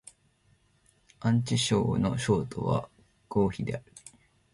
[1.19, 2.89] 安徽省の省都は
[3.29, 3.93] 合肥である